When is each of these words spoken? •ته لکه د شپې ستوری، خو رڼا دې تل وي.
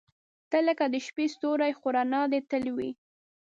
•ته 0.51 0.59
لکه 0.67 0.85
د 0.93 0.95
شپې 1.05 1.25
ستوری، 1.33 1.71
خو 1.79 1.87
رڼا 1.95 2.21
دې 2.31 2.39
تل 2.49 2.65
وي. 2.77 2.91